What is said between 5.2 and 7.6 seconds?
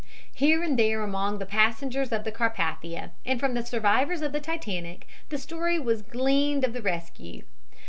the story was gleaned of the rescue.